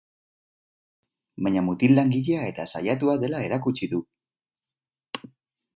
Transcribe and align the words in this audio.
Baina 1.47 1.63
mutil 1.67 1.93
langilea 1.99 2.49
eta 2.53 2.67
saiatua 2.75 3.17
dela 3.27 3.47
erkutsi 3.51 3.95
du. 3.95 4.05